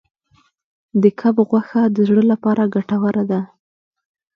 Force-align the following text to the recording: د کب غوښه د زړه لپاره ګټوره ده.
د 1.01 1.03
کب 1.19 1.35
غوښه 1.49 1.81
د 1.95 1.97
زړه 2.07 2.23
لپاره 2.31 2.63
ګټوره 2.75 3.23
ده. 3.31 3.41